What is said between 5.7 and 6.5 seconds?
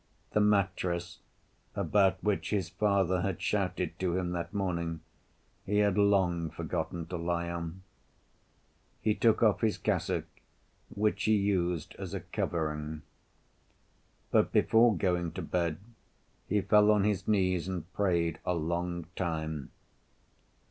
had long